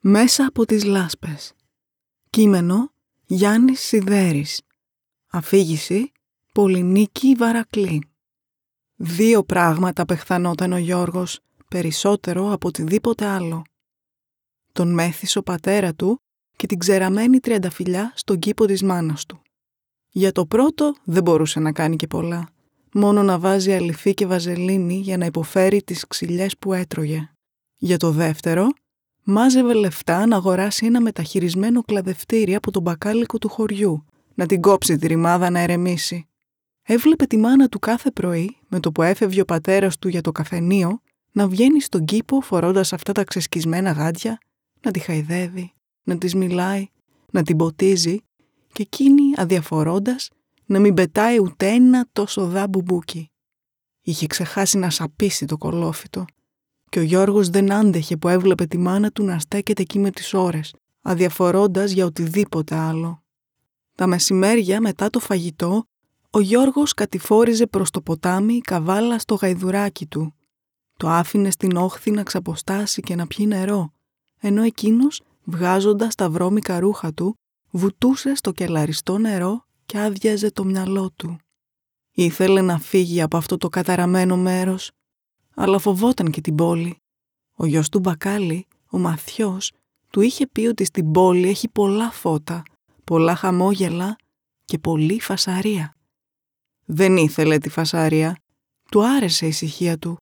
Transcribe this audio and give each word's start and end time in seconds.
Μέσα 0.00 0.46
από 0.46 0.64
τις 0.64 0.84
λάσπες. 0.84 1.54
Κείμενο 2.30 2.92
Γιάννης 3.26 3.80
Σιδέρης. 3.80 4.60
Αφήγηση 5.30 6.12
Πολυνίκη 6.52 7.34
Βαρακλή. 7.34 8.02
Δύο 8.96 9.44
πράγματα 9.44 10.04
πεχθανόταν 10.04 10.72
ο 10.72 10.76
Γιώργος 10.76 11.40
περισσότερο 11.68 12.52
από 12.52 12.68
οτιδήποτε 12.68 13.26
άλλο. 13.26 13.62
Τον 14.72 14.94
μέθησε 14.94 15.38
ο 15.38 15.42
πατέρα 15.42 15.94
του 15.94 16.20
και 16.56 16.66
την 16.66 16.78
ξεραμένη 16.78 17.40
τριανταφυλιά 17.40 18.12
στον 18.16 18.38
κήπο 18.38 18.66
της 18.66 18.82
μάνας 18.82 19.26
του. 19.26 19.42
Για 20.08 20.32
το 20.32 20.46
πρώτο 20.46 20.94
δεν 21.04 21.22
μπορούσε 21.22 21.60
να 21.60 21.72
κάνει 21.72 21.96
και 21.96 22.06
πολλά. 22.06 22.48
Μόνο 22.92 23.22
να 23.22 23.38
βάζει 23.38 23.72
αληθή 23.72 24.14
και 24.14 24.26
βαζελίνη 24.26 24.94
για 24.94 25.16
να 25.16 25.24
υποφέρει 25.26 25.82
τις 25.82 26.06
ξυλιές 26.06 26.58
που 26.58 26.72
έτρωγε. 26.72 27.30
Για 27.76 27.96
το 27.96 28.10
δεύτερο, 28.10 28.68
μάζευε 29.30 29.72
λεφτά 29.72 30.26
να 30.26 30.36
αγοράσει 30.36 30.86
ένα 30.86 31.00
μεταχειρισμένο 31.00 31.82
κλαδευτήρι 31.82 32.54
από 32.54 32.70
τον 32.70 32.82
μπακάλικο 32.82 33.38
του 33.38 33.48
χωριού, 33.48 34.04
να 34.34 34.46
την 34.46 34.60
κόψει 34.60 34.96
τη 34.96 35.06
ρημάδα 35.06 35.50
να 35.50 35.60
ηρεμήσει. 35.60 36.28
Έβλεπε 36.82 37.26
τη 37.26 37.36
μάνα 37.36 37.68
του 37.68 37.78
κάθε 37.78 38.10
πρωί, 38.10 38.58
με 38.68 38.80
το 38.80 38.92
που 38.92 39.02
έφευγε 39.02 39.40
ο 39.40 39.44
πατέρας 39.44 39.98
του 39.98 40.08
για 40.08 40.20
το 40.20 40.32
καφενείο, 40.32 41.00
να 41.32 41.48
βγαίνει 41.48 41.80
στον 41.80 42.04
κήπο 42.04 42.40
φορώντας 42.40 42.92
αυτά 42.92 43.12
τα 43.12 43.24
ξεσκισμένα 43.24 43.90
γάντια, 43.90 44.38
να 44.80 44.90
τη 44.90 44.98
χαϊδεύει, 44.98 45.72
να 46.02 46.18
της 46.18 46.34
μιλάει, 46.34 46.86
να 47.32 47.42
την 47.42 47.56
ποτίζει 47.56 48.20
και 48.72 48.82
εκείνη 48.82 49.22
αδιαφορώντας 49.36 50.30
να 50.66 50.78
μην 50.78 50.94
πετάει 50.94 51.40
ούτε 51.40 51.66
ένα 51.66 52.08
τόσο 52.12 52.46
δα 52.46 52.68
μπουμπούκι. 52.68 53.30
Είχε 54.02 54.26
ξεχάσει 54.26 54.78
να 54.78 54.90
σαπίσει 54.90 55.46
το 55.46 55.56
κολόφιτο 55.56 56.24
και 56.88 56.98
ο 56.98 57.02
Γιώργος 57.02 57.48
δεν 57.48 57.72
άντεχε 57.72 58.16
που 58.16 58.28
έβλεπε 58.28 58.66
τη 58.66 58.78
μάνα 58.78 59.10
του 59.10 59.24
να 59.24 59.38
στέκεται 59.38 59.82
εκεί 59.82 59.98
με 59.98 60.10
τις 60.10 60.34
ώρες, 60.34 60.74
αδιαφορώντας 61.02 61.90
για 61.90 62.04
οτιδήποτε 62.04 62.74
άλλο. 62.74 63.22
Τα 63.94 64.06
μεσημέρια 64.06 64.80
μετά 64.80 65.10
το 65.10 65.18
φαγητό, 65.18 65.84
ο 66.30 66.40
Γιώργος 66.40 66.94
κατηφόριζε 66.94 67.66
προς 67.66 67.90
το 67.90 68.00
ποτάμι 68.00 68.60
καβάλα 68.60 69.18
στο 69.18 69.34
γαϊδουράκι 69.34 70.06
του. 70.06 70.34
Το 70.96 71.08
άφηνε 71.08 71.50
στην 71.50 71.76
όχθη 71.76 72.10
να 72.10 72.22
ξαποστάσει 72.22 73.00
και 73.00 73.14
να 73.14 73.26
πιει 73.26 73.46
νερό, 73.48 73.92
ενώ 74.40 74.62
εκείνος, 74.62 75.22
βγάζοντας 75.44 76.14
τα 76.14 76.30
βρώμικα 76.30 76.78
ρούχα 76.80 77.12
του, 77.12 77.38
βουτούσε 77.70 78.34
στο 78.34 78.52
κελαριστό 78.52 79.18
νερό 79.18 79.64
και 79.86 79.98
άδειαζε 79.98 80.50
το 80.50 80.64
μυαλό 80.64 81.10
του. 81.16 81.36
Ήθελε 82.12 82.60
να 82.60 82.78
φύγει 82.78 83.20
από 83.20 83.36
αυτό 83.36 83.56
το 83.56 83.68
καταραμένο 83.68 84.36
μέρος, 84.36 84.90
αλλά 85.60 85.78
φοβόταν 85.78 86.30
και 86.30 86.40
την 86.40 86.54
πόλη. 86.54 86.96
Ο 87.56 87.66
γιος 87.66 87.88
του 87.88 87.98
Μπακάλι, 87.98 88.66
ο 88.90 88.98
Μαθιός, 88.98 89.72
του 90.10 90.20
είχε 90.20 90.46
πει 90.46 90.66
ότι 90.66 90.84
στην 90.84 91.10
πόλη 91.10 91.48
έχει 91.48 91.68
πολλά 91.68 92.10
φώτα, 92.10 92.62
πολλά 93.04 93.34
χαμόγελα 93.34 94.16
και 94.64 94.78
πολλή 94.78 95.20
φασαρία. 95.20 95.94
Δεν 96.84 97.16
ήθελε 97.16 97.58
τη 97.58 97.68
φασαρία, 97.68 98.40
του 98.90 99.06
άρεσε 99.06 99.44
η 99.44 99.48
ησυχία 99.48 99.98
του. 99.98 100.16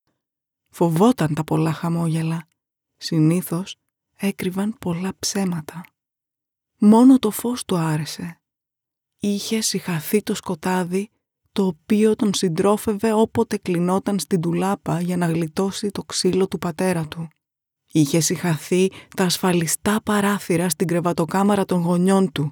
Φοβόταν 0.70 1.34
τα 1.34 1.44
πολλά 1.44 1.72
χαμόγελα. 1.72 2.46
Συνήθως 2.96 3.76
έκρυβαν 4.16 4.78
πολλά 4.78 5.12
ψέματα. 5.18 5.84
Μόνο 6.78 7.18
το 7.18 7.30
φως 7.30 7.64
του 7.64 7.76
άρεσε. 7.76 8.40
Είχε 9.18 9.60
συχαθεί 9.60 10.22
το 10.22 10.34
σκοτάδι 10.34 11.10
το 11.56 11.66
οποίο 11.66 12.16
τον 12.16 12.34
συντρόφευε 12.34 13.12
όποτε 13.12 13.56
κλεινόταν 13.56 14.18
στην 14.18 14.40
τουλάπα 14.40 15.00
για 15.00 15.16
να 15.16 15.26
γλιτώσει 15.26 15.90
το 15.90 16.02
ξύλο 16.02 16.48
του 16.48 16.58
πατέρα 16.58 17.06
του. 17.06 17.28
Είχε 17.92 18.20
συχαθεί 18.20 18.90
τα 19.16 19.24
ασφαλιστά 19.24 20.00
παράθυρα 20.02 20.68
στην 20.68 20.86
κρεβατοκάμαρα 20.86 21.64
των 21.64 21.80
γονιών 21.80 22.32
του, 22.32 22.50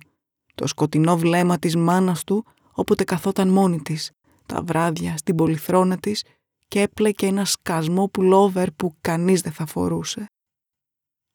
το 0.55 0.67
σκοτεινό 0.67 1.17
βλέμμα 1.17 1.59
της 1.59 1.77
μάνας 1.77 2.25
του 2.25 2.45
όποτε 2.73 3.05
καθόταν 3.05 3.49
μόνη 3.49 3.81
της, 3.81 4.11
τα 4.47 4.63
βράδια 4.63 5.17
στην 5.17 5.35
πολυθρόνα 5.35 5.97
της 5.99 6.25
και 6.69 6.81
έπλεκε 6.81 7.27
ένα 7.27 7.45
σκασμό 7.45 8.09
πουλόβερ 8.09 8.71
που 8.73 8.95
κανείς 9.01 9.41
δεν 9.41 9.53
θα 9.53 9.67
φορούσε. 9.67 10.27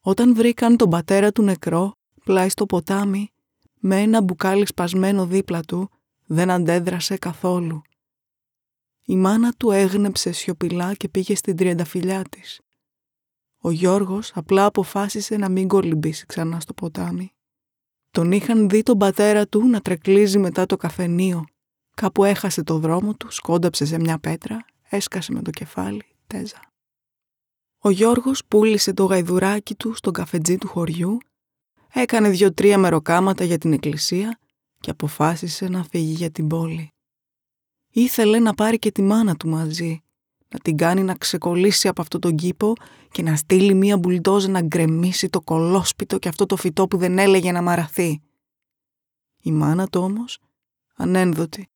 Όταν 0.02 0.36
βρήκαν 0.36 0.78
τον 0.78 0.90
πατέρα 0.90 1.32
του 1.32 1.42
νεκρό, 1.42 1.92
πλάι 2.24 2.50
στο 2.50 2.66
ποτάμι, 2.66 3.30
με 3.80 4.02
ένα 4.02 4.22
μπουκάλι 4.22 4.66
σπασμένο 4.66 5.26
δίπλα 5.26 5.62
του, 5.62 5.90
δεν 6.32 6.50
αντέδρασε 6.50 7.18
καθόλου. 7.18 7.82
Η 9.06 9.16
μάνα 9.16 9.52
του 9.52 9.72
έγνεψε 9.72 10.32
σιωπηλά 10.32 10.94
και 10.94 11.10
πήγε 11.10 11.36
στην 11.36 11.56
τριανταφυλιά 11.56 12.22
της. 12.30 12.62
Ο 13.58 13.72
Γιώργος 13.72 14.32
απλά 14.36 14.66
αποφάσισε 14.66 15.38
να 15.38 15.50
μην 15.50 15.68
κολυμπήσει 15.68 16.26
ξανά 16.26 16.60
στο 16.60 16.74
ποτάμι. 16.74 17.34
Τον 18.12 18.32
είχαν 18.32 18.70
δει 18.70 18.84
τον 18.84 18.98
πατέρα 18.98 19.48
του 19.48 19.68
να 19.68 19.82
τρεκλίζει 19.82 20.38
μετά 20.38 20.66
το 20.66 20.78
καφενείο. 20.78 21.46
Κάπου 21.96 22.24
έχασε 22.24 22.64
το 22.64 22.78
δρόμο 22.78 23.14
του, 23.14 23.32
σκόνταψε 23.32 23.86
σε 23.86 24.00
μια 24.00 24.20
πέτρα, 24.20 24.66
έσκασε 24.90 25.32
με 25.32 25.42
το 25.42 25.50
κεφάλι, 25.50 26.06
τέζα. 26.28 26.60
Ο 27.80 27.90
Γιώργος 27.90 28.46
πούλησε 28.46 28.94
το 28.94 29.06
γαϊδουράκι 29.06 29.76
του 29.76 29.94
στον 29.94 30.14
καφετζή 30.14 30.58
του 30.58 30.68
χωριού, 30.68 31.18
έκανε 31.94 32.30
δυο-τρία 32.30 32.78
μεροκάματα 32.78 33.44
για 33.44 33.58
την 33.58 33.74
εκκλησία 33.74 34.40
και 34.80 34.90
αποφάσισε 34.90 35.68
να 35.68 35.84
φύγει 35.84 36.14
για 36.14 36.32
την 36.32 36.48
πόλη. 36.48 36.94
Ήθελε 37.92 38.40
να 38.40 38.54
πάρει 38.54 38.80
και 38.80 38.92
τη 38.92 39.02
μάνα 39.02 39.36
του 39.36 39.48
μαζί, 39.48 40.04
να 40.48 40.60
την 40.60 40.78
κάνει 40.78 41.04
να 41.04 41.16
ξεκολλήσει 41.16 41.88
από 41.88 42.02
αυτό 42.02 42.20
τον 42.20 42.36
κήπο 42.36 42.74
και 43.12 43.22
να 43.22 43.36
στείλει 43.36 43.74
μία 43.74 43.98
μπουλντόζα 43.98 44.50
να 44.50 44.62
γκρεμίσει 44.62 45.30
το 45.30 45.42
κολόσπιτο 45.42 46.20
και 46.20 46.30
αυτό 46.30 46.46
το 46.46 46.56
φυτό 46.56 46.88
που 46.88 46.98
δεν 46.98 47.18
έλεγε 47.18 47.52
να 47.52 47.62
μαραθεί. 47.62 48.22
Η 49.42 49.52
μάνα 49.52 49.88
του 49.88 50.02
όμως, 50.02 50.40
ανένδοτη, 50.96 51.70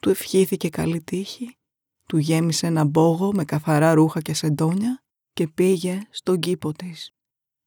του 0.00 0.10
ευχήθηκε 0.10 0.68
καλή 0.68 1.02
τύχη, 1.02 1.56
του 2.06 2.18
γέμισε 2.18 2.66
ένα 2.66 2.84
μπόγο 2.84 3.32
με 3.32 3.44
καθαρά 3.44 3.94
ρούχα 3.94 4.20
και 4.20 4.34
σεντόνια 4.34 5.02
και 5.32 5.48
πήγε 5.48 6.00
στον 6.10 6.40
κήπο 6.40 6.72
της. 6.72 7.12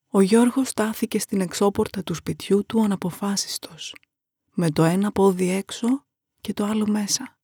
Ο 0.07 0.21
Γιώργος 0.21 0.69
στάθηκε 0.69 1.19
στην 1.19 1.41
εξώπορτα 1.41 2.03
του 2.03 2.13
σπιτιού 2.13 2.65
του 2.65 2.83
αναποφάσιστος 2.83 3.95
με 4.53 4.71
το 4.71 4.83
ένα 4.83 5.11
πόδι 5.11 5.49
έξω 5.49 6.05
και 6.41 6.53
το 6.53 6.65
άλλο 6.65 6.87
μέσα. 6.87 7.37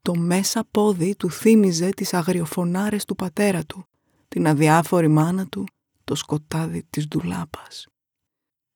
Το 0.00 0.14
μέσα 0.14 0.64
πόδι 0.70 1.16
του 1.16 1.30
θύμιζε 1.30 1.90
τις 1.90 2.14
αγριοφωνάρες 2.14 3.04
του 3.04 3.14
πατέρα 3.14 3.64
του, 3.64 3.86
την 4.28 4.46
αδιάφορη 4.46 5.08
μάνα 5.08 5.46
του, 5.46 5.66
το 6.04 6.14
σκοτάδι 6.14 6.84
της 6.90 7.08
ντουλάπας. 7.08 7.86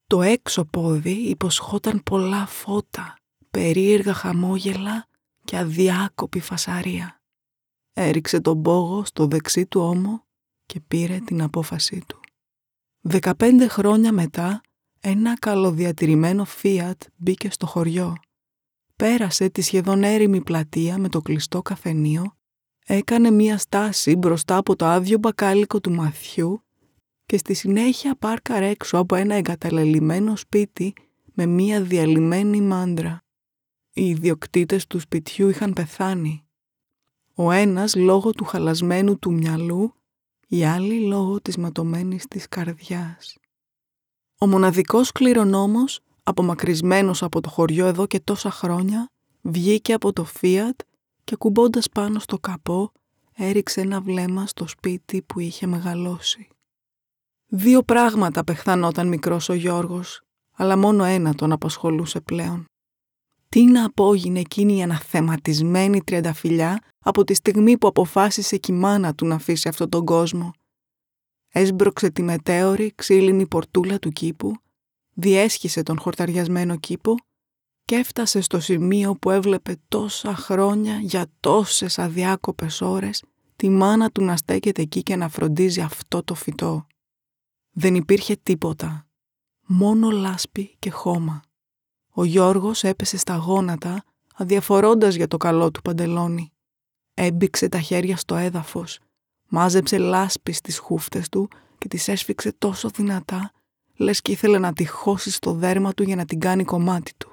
Το 0.06 0.22
έξω 0.22 0.64
πόδι 0.64 1.28
υποσχόταν 1.28 2.02
πολλά 2.02 2.46
φώτα, 2.46 3.14
περίεργα 3.50 4.12
χαμόγελα 4.12 5.06
και 5.44 5.56
αδιάκοπη 5.56 6.40
φασαρία. 6.40 7.20
Έριξε 7.92 8.40
τον 8.40 8.62
πόγο 8.62 9.04
στο 9.04 9.26
δεξί 9.26 9.66
του 9.66 9.80
ώμο 9.80 10.24
και 10.66 10.80
πήρε 10.80 11.18
την 11.18 11.42
απόφασή 11.42 12.04
του. 12.06 12.20
Δεκαπέντε 13.00 13.68
χρόνια 13.68 14.12
μετά 14.12 14.60
ένα 15.08 15.38
καλοδιατηρημένο 15.38 16.46
Fiat 16.62 16.92
μπήκε 17.16 17.50
στο 17.50 17.66
χωριό. 17.66 18.16
Πέρασε 18.96 19.48
τη 19.48 19.62
σχεδόν 19.62 20.02
έρημη 20.02 20.42
πλατεία 20.42 20.98
με 20.98 21.08
το 21.08 21.20
κλειστό 21.20 21.62
καφενείο, 21.62 22.36
έκανε 22.86 23.30
μία 23.30 23.58
στάση 23.58 24.16
μπροστά 24.16 24.56
από 24.56 24.76
το 24.76 24.86
άδειο 24.86 25.18
μπακάλικο 25.18 25.80
του 25.80 25.92
Μαθιού 25.92 26.62
και 27.26 27.36
στη 27.36 27.54
συνέχεια 27.54 28.16
πάρκαρε 28.16 28.68
έξω 28.68 28.98
από 28.98 29.14
ένα 29.14 29.34
εγκαταλελειμμένο 29.34 30.36
σπίτι 30.36 30.94
με 31.34 31.46
μία 31.46 31.82
διαλυμένη 31.82 32.60
μάντρα. 32.60 33.24
Οι 33.92 34.08
ιδιοκτήτες 34.08 34.86
του 34.86 34.98
σπιτιού 34.98 35.48
είχαν 35.48 35.72
πεθάνει. 35.72 36.46
Ο 37.34 37.50
ένας 37.50 37.94
λόγω 37.94 38.30
του 38.30 38.44
χαλασμένου 38.44 39.18
του 39.18 39.32
μυαλού, 39.32 39.94
η 40.48 40.64
άλλη 40.64 41.00
λόγω 41.00 41.40
της 41.40 41.56
ματωμένης 41.56 42.26
της 42.26 42.48
καρδιάς. 42.48 43.36
Ο 44.38 44.46
μοναδικός 44.46 45.12
κληρονόμος, 45.12 46.00
απομακρυσμένος 46.22 47.22
από 47.22 47.40
το 47.40 47.48
χωριό 47.48 47.86
εδώ 47.86 48.06
και 48.06 48.20
τόσα 48.20 48.50
χρόνια, 48.50 49.10
βγήκε 49.42 49.92
από 49.92 50.12
το 50.12 50.26
Fiat 50.40 50.76
και 51.24 51.34
ακουμπώντας 51.34 51.88
πάνω 51.88 52.18
στο 52.18 52.38
καπό 52.38 52.92
έριξε 53.32 53.80
ένα 53.80 54.00
βλέμμα 54.00 54.46
στο 54.46 54.68
σπίτι 54.68 55.22
που 55.22 55.40
είχε 55.40 55.66
μεγαλώσει. 55.66 56.48
Δύο 57.46 57.82
πράγματα 57.82 58.44
πεχθανόταν 58.44 59.08
μικρός 59.08 59.48
ο 59.48 59.54
Γιώργος, 59.54 60.20
αλλά 60.52 60.76
μόνο 60.76 61.04
ένα 61.04 61.34
τον 61.34 61.52
απασχολούσε 61.52 62.20
πλέον. 62.20 62.64
Τι 63.48 63.64
να 63.64 63.84
απόγινε 63.84 64.40
εκείνη 64.40 64.76
η 64.76 64.82
αναθεματισμένη 64.82 66.02
τριανταφυλιά 66.04 66.80
από 66.98 67.24
τη 67.24 67.34
στιγμή 67.34 67.78
που 67.78 67.86
αποφάσισε 67.86 68.58
η 68.68 68.72
μάνα 68.72 69.14
του 69.14 69.26
να 69.26 69.34
αφήσει 69.34 69.68
αυτόν 69.68 69.88
τον 69.88 70.04
κόσμο– 70.04 70.50
έσμπρωξε 71.48 72.10
τη 72.10 72.22
μετέωρη 72.22 72.92
ξύλινη 72.94 73.46
πορτούλα 73.46 73.98
του 73.98 74.10
κήπου, 74.10 74.56
διέσχισε 75.12 75.82
τον 75.82 75.98
χορταριασμένο 75.98 76.76
κήπο 76.76 77.14
και 77.84 77.94
έφτασε 77.94 78.40
στο 78.40 78.60
σημείο 78.60 79.16
που 79.16 79.30
έβλεπε 79.30 79.76
τόσα 79.88 80.34
χρόνια 80.34 80.98
για 80.98 81.26
τόσες 81.40 81.98
αδιάκοπες 81.98 82.80
ώρες 82.80 83.22
τη 83.56 83.68
μάνα 83.68 84.10
του 84.10 84.24
να 84.24 84.36
στέκεται 84.36 84.82
εκεί 84.82 85.02
και 85.02 85.16
να 85.16 85.28
φροντίζει 85.28 85.80
αυτό 85.80 86.22
το 86.22 86.34
φυτό. 86.34 86.86
Δεν 87.70 87.94
υπήρχε 87.94 88.36
τίποτα. 88.42 89.06
Μόνο 89.66 90.10
λάσπη 90.10 90.76
και 90.78 90.90
χώμα. 90.90 91.42
Ο 92.10 92.24
Γιώργος 92.24 92.84
έπεσε 92.84 93.16
στα 93.16 93.36
γόνατα, 93.36 94.04
αδιαφορώντας 94.34 95.14
για 95.14 95.28
το 95.28 95.36
καλό 95.36 95.70
του 95.70 95.82
παντελόνι. 95.82 96.52
Έμπηξε 97.14 97.68
τα 97.68 97.80
χέρια 97.80 98.16
στο 98.16 98.34
έδαφος, 98.34 98.98
μάζεψε 99.48 99.98
λάσπης 99.98 100.56
στις 100.56 100.78
χούφτες 100.78 101.28
του 101.28 101.48
και 101.78 101.88
τις 101.88 102.08
έσφιξε 102.08 102.52
τόσο 102.52 102.88
δυνατά, 102.88 103.52
λες 103.96 104.22
και 104.22 104.32
ήθελε 104.32 104.58
να 104.58 104.72
τη 104.72 104.84
χώσει 104.84 105.30
στο 105.30 105.52
δέρμα 105.52 105.92
του 105.92 106.02
για 106.02 106.16
να 106.16 106.24
την 106.24 106.40
κάνει 106.40 106.64
κομμάτι 106.64 107.12
του. 107.16 107.30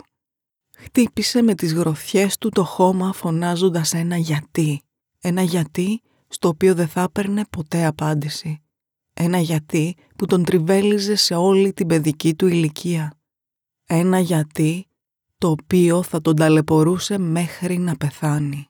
Χτύπησε 0.77 1.41
με 1.41 1.55
τις 1.55 1.73
γροθιές 1.73 2.37
του 2.37 2.49
το 2.49 2.63
χώμα 2.63 3.13
φωνάζοντας 3.13 3.93
ένα 3.93 4.17
γιατί. 4.17 4.81
Ένα 5.19 5.41
γιατί 5.41 6.01
στο 6.27 6.47
οποίο 6.47 6.75
δεν 6.75 6.87
θα 6.87 7.01
έπαιρνε 7.01 7.45
ποτέ 7.49 7.85
απάντηση. 7.85 8.61
Ένα 9.13 9.39
γιατί 9.39 9.95
που 10.15 10.25
τον 10.25 10.43
τριβέλιζε 10.43 11.15
σε 11.15 11.35
όλη 11.35 11.73
την 11.73 11.87
παιδική 11.87 12.35
του 12.35 12.47
ηλικία. 12.47 13.17
Ένα 13.85 14.19
γιατί 14.19 14.87
το 15.37 15.49
οποίο 15.49 16.03
θα 16.03 16.21
τον 16.21 16.35
ταλαιπωρούσε 16.35 17.17
μέχρι 17.17 17.77
να 17.77 17.95
πεθάνει. 17.95 18.67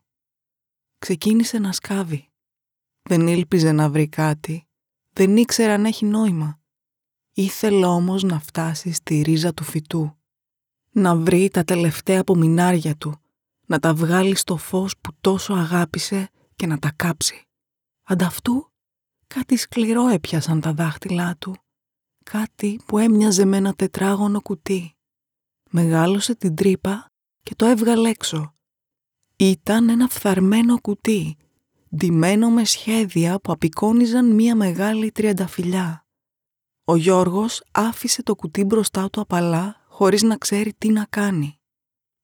Ξεκίνησε 0.97 1.59
να 1.59 1.71
σκάβει. 1.71 2.32
Δεν 3.03 3.27
ήλπιζε 3.27 3.71
να 3.71 3.89
βρει 3.89 4.07
κάτι. 4.07 4.67
Δεν 5.13 5.37
ήξερε 5.37 5.71
αν 5.71 5.85
έχει 5.85 6.05
νόημα. 6.05 6.59
Ήθελε 7.33 7.85
όμως 7.85 8.23
να 8.23 8.39
φτάσει 8.39 8.91
στη 8.91 9.21
ρίζα 9.21 9.53
του 9.53 9.63
φυτού. 9.63 10.17
Να 10.91 11.15
βρει 11.15 11.49
τα 11.49 11.63
τελευταία 11.63 12.19
απομεινάρια 12.19 12.95
του. 12.95 13.17
Να 13.65 13.79
τα 13.79 13.93
βγάλει 13.93 14.35
στο 14.35 14.57
φως 14.57 14.97
που 14.97 15.11
τόσο 15.21 15.53
αγάπησε 15.53 16.29
και 16.55 16.67
να 16.67 16.79
τα 16.79 16.91
κάψει. 16.95 17.47
Ανταυτού 18.03 18.71
κάτι 19.27 19.55
σκληρό 19.55 20.07
έπιασαν 20.07 20.61
τα 20.61 20.73
δάχτυλά 20.73 21.35
του. 21.39 21.55
Κάτι 22.23 22.79
που 22.85 22.97
έμοιαζε 22.97 23.45
με 23.45 23.57
ένα 23.57 23.73
τετράγωνο 23.73 24.41
κουτί. 24.41 24.95
Μεγάλωσε 25.69 26.35
την 26.35 26.55
τρύπα 26.55 27.05
και 27.41 27.55
το 27.55 27.65
έβγαλε 27.65 28.09
έξω. 28.09 28.55
Ήταν 29.35 29.89
ένα 29.89 30.07
φθαρμένο 30.07 30.81
κουτί, 30.81 31.37
ντυμένο 31.95 32.49
με 32.49 32.65
σχέδια 32.65 33.39
που 33.39 33.51
απεικόνιζαν 33.51 34.33
μία 34.33 34.55
μεγάλη 34.55 35.11
τριανταφυλιά. 35.11 36.05
Ο 36.83 36.95
Γιώργος 36.95 37.63
άφησε 37.71 38.23
το 38.23 38.35
κουτί 38.35 38.63
μπροστά 38.63 39.09
του 39.09 39.21
απαλά 39.21 39.83
χωρίς 39.87 40.23
να 40.23 40.37
ξέρει 40.37 40.73
τι 40.77 40.89
να 40.89 41.05
κάνει. 41.09 41.59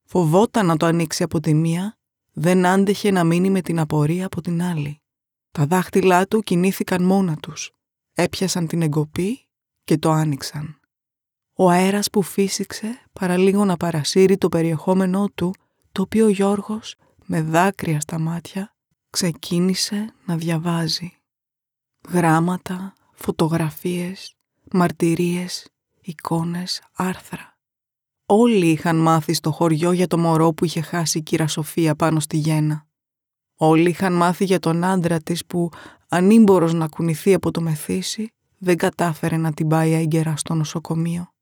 Φοβόταν 0.04 0.66
να 0.66 0.78
το 0.78 0.86
ανοίξει 0.86 1.24
από 1.24 1.40
τη 1.40 1.54
μία, 1.54 1.98
δεν 2.32 2.66
άντεχε 2.66 3.12
να 3.12 3.24
μείνει 3.24 3.50
με 3.50 3.62
την 3.62 3.80
απορία 3.80 4.26
από 4.26 4.42
την 4.42 4.62
άλλη. 4.62 5.02
Τα 5.52 5.66
δάχτυλά 5.66 6.26
του 6.28 6.42
κινήθηκαν 6.42 7.04
μόνα 7.04 7.36
τους, 7.36 7.72
έπιασαν 8.14 8.68
την 8.68 8.82
εγκοπή 8.82 9.48
και 9.84 9.98
το 9.98 10.12
άνοιξαν. 10.12 10.80
Ο 11.54 11.70
αέρας 11.70 12.10
που 12.10 12.22
φύσηξε 12.22 13.06
παραλίγο 13.14 13.66
να 13.66 13.78
παρασύρει 13.78 14.38
το 14.38 14.50
περιεχόμενό 14.50 15.30
του, 15.36 15.54
το 15.92 16.02
οποίο 16.02 16.26
ο 16.26 16.30
Γιώργος, 16.30 16.96
με 17.26 17.42
δάκρυα 17.42 18.00
στα 18.00 18.20
μάτια, 18.20 18.76
ξεκίνησε 19.10 20.14
να 20.26 20.38
διαβάζει. 20.38 21.14
Γράμματα, 22.10 22.94
φωτογραφίες, 23.14 24.36
μαρτυρίες, 24.72 25.68
εικόνες, 26.02 26.82
άρθρα. 26.94 27.58
Όλοι 28.26 28.72
είχαν 28.72 28.96
μάθει 28.96 29.34
στο 29.34 29.52
χωριό 29.52 29.92
για 29.92 30.08
το 30.08 30.18
μωρό 30.18 30.54
που 30.54 30.66
είχε 30.66 30.82
χάσει 30.82 31.18
η 31.18 31.22
κύρα 31.22 31.48
Σοφία 31.48 31.96
πάνω 31.96 32.20
στη 32.20 32.38
γέννα. 32.38 32.88
Όλοι 33.56 33.90
είχαν 33.90 34.14
μάθει 34.14 34.46
για 34.46 34.60
τον 34.60 34.84
άντρα 34.84 35.20
της 35.20 35.46
που, 35.46 35.70
ανήμπορος 36.10 36.74
να 36.74 36.88
κουνηθεί 36.88 37.34
από 37.34 37.52
το 37.52 37.62
μεθύσι, 37.62 38.34
δεν 38.58 38.78
κατάφερε 38.78 39.38
να 39.38 39.54
την 39.54 39.68
πάει 39.68 39.94
έγκαιρα 39.94 40.36
στο 40.36 40.54
νοσοκομείο. 40.54 41.34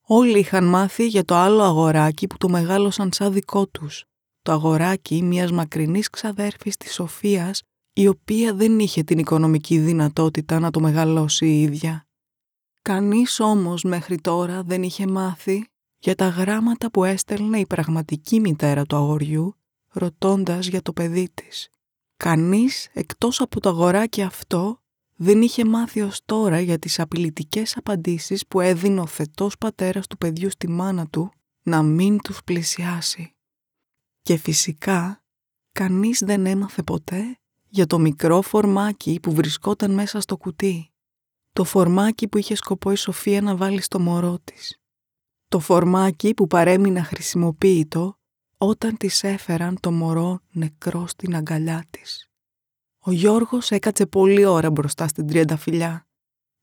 Όλοι 0.00 0.38
είχαν 0.38 0.64
μάθει 0.64 1.06
για 1.06 1.24
το 1.24 1.34
άλλο 1.34 1.62
αγοράκι 1.62 2.26
που 2.26 2.36
το 2.36 2.48
μεγάλωσαν 2.48 3.12
σαν 3.12 3.32
δικό 3.32 3.66
τους. 3.66 4.04
Το 4.48 4.54
αγοράκι 4.54 5.22
μιας 5.22 5.52
μακρινής 5.52 6.10
ξαδέρφης 6.10 6.76
της 6.76 6.94
Σοφίας, 6.94 7.62
η 7.92 8.08
οποία 8.08 8.54
δεν 8.54 8.78
είχε 8.78 9.02
την 9.02 9.18
οικονομική 9.18 9.78
δυνατότητα 9.78 10.58
να 10.58 10.70
το 10.70 10.80
μεγαλώσει 10.80 11.46
η 11.46 11.62
ίδια. 11.62 12.06
Κανείς 12.82 13.40
όμως 13.40 13.82
μέχρι 13.82 14.20
τώρα 14.20 14.62
δεν 14.62 14.82
είχε 14.82 15.06
μάθει 15.06 15.66
για 15.98 16.14
τα 16.14 16.28
γράμματα 16.28 16.90
που 16.90 17.04
έστελνε 17.04 17.58
η 17.58 17.66
πραγματική 17.66 18.40
μητέρα 18.40 18.84
του 18.84 18.96
αγοριού, 18.96 19.54
ρωτώντας 19.88 20.66
για 20.66 20.82
το 20.82 20.92
παιδί 20.92 21.28
της. 21.34 21.68
Κανείς 22.16 22.88
εκτός 22.92 23.40
από 23.40 23.60
το 23.60 23.68
αγοράκι 23.68 24.22
αυτό 24.22 24.80
δεν 25.16 25.42
είχε 25.42 25.64
μάθει 25.64 26.00
ως 26.00 26.20
τώρα 26.24 26.60
για 26.60 26.78
τις 26.78 27.00
απειλητικές 27.00 27.76
απαντήσεις 27.76 28.46
που 28.46 28.60
έδινε 28.60 29.00
ο 29.00 29.06
θετός 29.06 29.58
πατέρας 29.58 30.06
του 30.06 30.18
παιδιού 30.18 30.50
στη 30.50 30.68
μάνα 30.68 31.06
του 31.06 31.30
να 31.62 31.82
μην 31.82 32.18
τους 32.20 32.40
πλησιάσει. 32.44 33.32
Και 34.28 34.36
φυσικά 34.36 35.24
κανείς 35.72 36.22
δεν 36.24 36.46
έμαθε 36.46 36.82
ποτέ 36.82 37.38
για 37.68 37.86
το 37.86 37.98
μικρό 37.98 38.42
φορμάκι 38.42 39.18
που 39.22 39.32
βρισκόταν 39.32 39.90
μέσα 39.94 40.20
στο 40.20 40.36
κουτί. 40.36 40.90
Το 41.52 41.64
φορμάκι 41.64 42.28
που 42.28 42.38
είχε 42.38 42.54
σκοπό 42.54 42.90
η 42.92 42.96
Σοφία 42.96 43.40
να 43.40 43.56
βάλει 43.56 43.80
στο 43.80 44.00
μωρό 44.00 44.38
της. 44.44 44.80
Το 45.48 45.58
φορμάκι 45.58 46.34
που 46.34 46.46
παρέμεινε 46.46 47.02
χρησιμοποιητό 47.02 48.18
όταν 48.56 48.96
της 48.96 49.22
έφεραν 49.22 49.80
το 49.80 49.90
μωρό 49.90 50.40
νεκρό 50.50 51.06
στην 51.06 51.36
αγκαλιά 51.36 51.84
της. 51.90 52.30
Ο 52.98 53.10
Γιώργος 53.10 53.70
έκατσε 53.70 54.06
πολλή 54.06 54.44
ώρα 54.44 54.70
μπροστά 54.70 55.08
στην 55.08 55.26
τριανταφυλιά. 55.26 56.06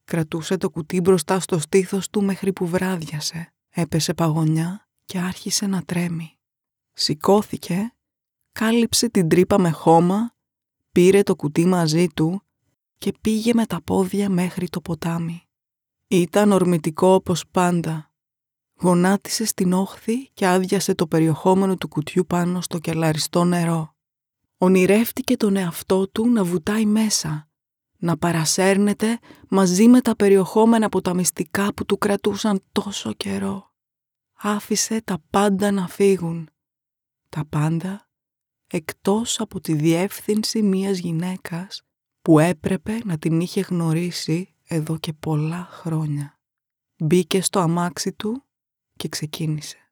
Κρατούσε 0.04 0.58
το 0.58 0.70
κουτί 0.70 1.02
μπροστά 1.02 1.40
στο 1.40 1.60
στήθος 1.60 2.10
του 2.10 2.24
μέχρι 2.24 2.54
που 2.54 2.68
βράδιασε. 2.68 3.54
Έπεσε 3.70 4.14
παγωνιά 4.14 4.88
και 5.06 5.20
άρχισε 5.20 5.68
να 5.68 5.84
τρέμει. 5.84 6.35
Σηκώθηκε, 6.98 7.96
κάλυψε 8.52 9.10
την 9.10 9.30
τρύπα 9.30 9.60
με 9.60 9.70
χώμα, 9.70 10.36
πήρε 10.92 11.24
το 11.24 11.36
κουτί 11.36 11.66
μαζί 11.66 12.08
του 12.08 12.42
και 12.98 13.14
πήγε 13.22 13.54
με 13.54 13.66
τα 13.66 13.82
πόδια 13.82 14.30
μέχρι 14.30 14.70
το 14.70 14.82
ποτάμι. 14.82 15.42
Ήταν 16.08 16.52
ορμητικό 16.52 17.08
όπως 17.08 17.44
πάντα. 17.52 18.12
Γονάτισε 18.82 19.46
στην 19.46 19.74
όχθη 19.74 20.30
και 20.30 20.48
άδειασε 20.48 20.96
το 20.96 21.08
περιεχόμενο 21.08 21.76
του 21.76 21.88
κουτιού 21.88 22.26
πάνω 22.28 22.62
στο 22.62 22.80
κελαριστό 22.80 23.44
νερό. 23.44 23.96
Ονειρεύτηκε 24.58 25.38
τον 25.38 25.56
εαυτό 25.56 26.10
του 26.10 26.30
να 26.30 26.44
βουτάει 26.44 26.86
μέσα, 26.86 27.50
να 27.98 28.18
παρασέρνεται 28.18 29.20
μαζί 29.50 29.88
με 29.88 30.02
τα 30.02 30.16
περιεχόμενα 30.16 30.86
από 30.86 31.02
τα 31.02 31.14
μυστικά 31.14 31.74
που 31.74 31.86
του 31.86 31.98
κρατούσαν 31.98 32.64
τόσο 32.72 33.14
καιρό. 33.14 33.74
Άφησε 34.34 35.02
τα 35.02 35.18
πάντα 35.30 35.72
να 35.72 35.88
φύγουν. 35.88 36.50
Τα 37.36 37.46
πάντα 37.46 38.10
εκτός 38.68 39.40
από 39.40 39.60
τη 39.62 39.74
διεύθυνση 39.74 40.62
μιας 40.62 40.98
γυναίκας 40.98 41.82
που 42.22 42.40
έπρεπε 42.40 43.02
να 43.04 43.18
την 43.18 43.40
είχε 43.40 43.62
γνωρίσει 43.62 44.56
εδώ 44.68 44.98
και 44.98 45.14
πολλά 45.14 45.68
χρόνια. 45.72 46.40
Μπήκε 46.98 47.42
στο 47.42 47.60
αμάξι 47.60 48.14
του 48.14 48.44
και 48.96 49.08
ξεκίνησε. 49.08 49.85